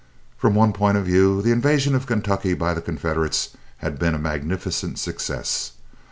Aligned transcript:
From 0.35 0.55
one 0.55 0.73
point 0.73 0.97
of 0.97 1.05
view, 1.05 1.43
the 1.43 1.51
invasion 1.51 1.93
of 1.93 2.07
Kentucky 2.07 2.55
by 2.55 2.73
the 2.73 2.81
Confederates 2.81 3.55
had 3.77 3.99
been 3.99 4.15
a 4.15 4.17
magnificent 4.17 4.97
success. 4.97 5.73